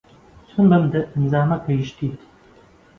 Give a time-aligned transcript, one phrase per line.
[0.49, 2.19] چۆن بەم دەرەنجامە گەیشتیت؟